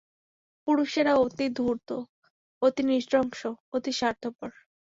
[0.67, 1.89] পুরুষেরা অতি ধূর্ত
[2.61, 3.41] অতি নৃশংস
[3.73, 4.49] অতি স্বার্থপর।